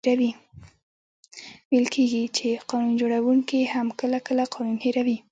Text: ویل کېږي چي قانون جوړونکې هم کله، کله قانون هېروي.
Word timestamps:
ویل 1.69 1.85
کېږي 1.95 2.23
چي 2.37 2.47
قانون 2.69 2.93
جوړونکې 3.01 3.59
هم 3.73 3.87
کله، 3.99 4.17
کله 4.27 4.43
قانون 4.53 4.77
هېروي. 4.85 5.17